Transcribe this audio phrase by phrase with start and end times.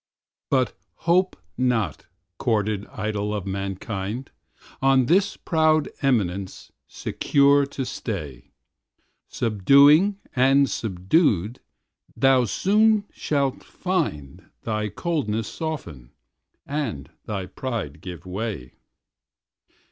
[0.49, 0.73] But
[1.05, 2.07] hope not,
[2.39, 4.31] courted idol of mankind,
[4.81, 8.49] On this proud eminence secure to stay;
[9.27, 11.59] Subduing and subdued,
[12.15, 16.13] thou soon shalt find Thy coldness soften,
[16.65, 18.73] and thy pride give way.